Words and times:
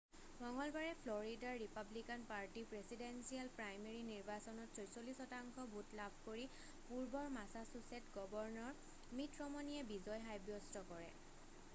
মঙ্গলবাৰে 0.43 0.91
Florida 1.01 1.49
Republican 1.63 2.23
party 2.31 2.63
presidential 2.71 3.51
primary 3.57 3.99
নিৰ্বাচনত 4.07 4.85
46 4.85 5.15
শতাংশ 5.19 5.67
ভোট 5.75 5.93
লাভ 6.01 6.17
কৰি 6.29 6.47
পূৰ্বৰ 6.89 7.29
মাছাছুছেট 7.37 8.09
গৱৰ্ণৰ 8.19 8.83
মিট 8.87 9.39
ৰমনিয়ে 9.43 9.87
বিজয় 9.95 10.27
সাব্যস্ত 10.27 10.87
কৰে 10.93 11.13